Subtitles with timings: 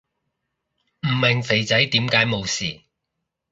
[1.05, 2.81] 唔明肥仔點解冇事